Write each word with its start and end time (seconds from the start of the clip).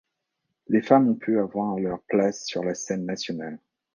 Les 0.67 0.81
femmes 0.81 1.09
ont 1.09 1.13
pu 1.15 1.37
avoir 1.37 1.77
leur 1.77 2.01
place 2.07 2.47
sur 2.47 2.63
la 2.63 2.73
scène 2.73 3.05
nationale. 3.05 3.59